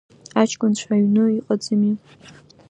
Аҷкәынцәа 0.41 0.85
аҩны 0.95 1.23
иҟаӡами? 1.37 1.93